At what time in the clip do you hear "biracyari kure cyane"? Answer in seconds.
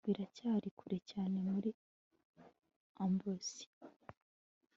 0.07-1.37